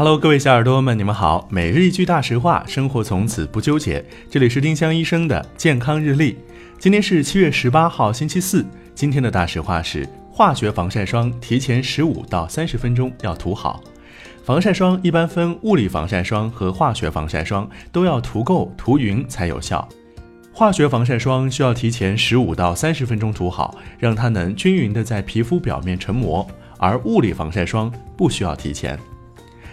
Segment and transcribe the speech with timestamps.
[0.00, 1.46] Hello，各位小耳朵们，你们好。
[1.50, 4.02] 每日一句大实话，生活从此不纠结。
[4.30, 6.38] 这里是丁香医生的健康日历。
[6.78, 8.64] 今天是七月十八号，星期四。
[8.94, 13.82] 今天的大实话是：化学防晒霜提前十五到三十分钟要涂好。
[14.42, 19.86] 防晒霜一般分物理防晒霜和化学防晒霜，都要涂够、涂匀才有效。
[20.50, 26.46] 化学防晒霜需要提前十五到三十分钟涂好，让它能均匀的在皮肤表面成膜；
[26.78, 28.98] 而物理防晒霜不需要提前。